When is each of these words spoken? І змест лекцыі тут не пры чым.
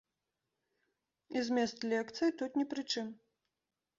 І 1.35 1.43
змест 1.49 1.85
лекцыі 1.91 2.31
тут 2.39 2.51
не 2.61 2.65
пры 2.75 2.81
чым. 2.95 3.13